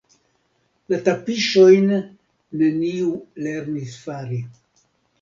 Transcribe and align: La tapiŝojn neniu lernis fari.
La 0.93 0.99
tapiŝojn 1.09 1.93
neniu 1.99 3.13
lernis 3.47 4.03
fari. 4.09 4.45